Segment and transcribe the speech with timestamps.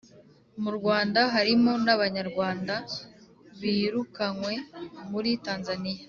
[0.61, 2.75] mu rwanda, harimo n’abanyarwanda
[3.59, 4.53] birukanywe
[5.11, 5.99] muri tanzaniya